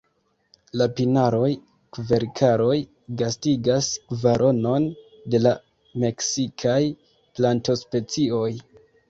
[0.79, 2.77] La pinaroj-kverkaroj
[3.19, 4.89] gastigas kvaronon
[5.35, 5.53] de la
[6.07, 6.81] meksikaj
[7.37, 8.51] plantospecioj.